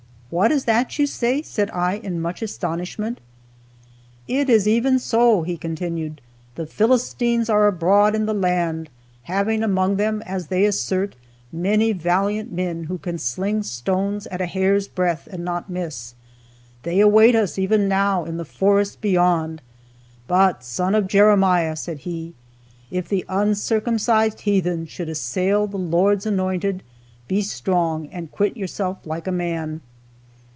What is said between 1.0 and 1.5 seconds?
say?"